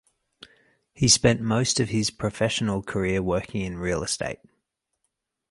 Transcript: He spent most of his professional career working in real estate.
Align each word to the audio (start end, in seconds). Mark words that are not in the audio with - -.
He 0.95 1.07
spent 1.07 1.41
most 1.41 1.79
of 1.79 1.89
his 1.89 2.09
professional 2.09 2.81
career 2.81 3.21
working 3.21 3.61
in 3.61 3.77
real 3.77 4.01
estate. 4.01 4.39